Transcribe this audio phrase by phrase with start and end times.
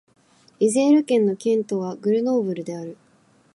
[0.59, 2.97] イゼール県の県都はグルノーブルである